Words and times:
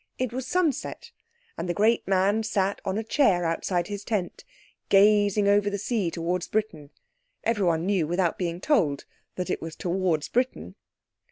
It 0.17 0.33
was 0.33 0.47
sunset, 0.47 1.11
and 1.59 1.69
the 1.69 1.75
great 1.75 2.07
man 2.07 2.41
sat 2.41 2.81
on 2.83 2.97
a 2.97 3.03
chair 3.03 3.45
outside 3.45 3.85
his 3.85 4.03
tent 4.03 4.43
gazing 4.89 5.47
over 5.47 5.69
the 5.69 5.77
sea 5.77 6.09
towards 6.09 6.47
Britain—everyone 6.47 7.85
knew 7.85 8.07
without 8.07 8.39
being 8.39 8.59
told 8.59 9.05
that 9.35 9.51
it 9.51 9.61
was 9.61 9.75
towards 9.75 10.27
Britain. 10.27 10.73